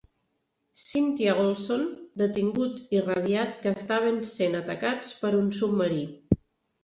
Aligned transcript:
"Cynthia 0.83 1.33
Olson" 1.41 1.83
detingut 2.21 2.79
i 2.99 3.03
Radiat 3.09 3.53
que 3.65 3.73
estaven 3.81 4.17
sent 4.31 4.57
atacats 4.61 5.11
per 5.21 5.31
un 5.41 5.53
submarí. 5.59 6.01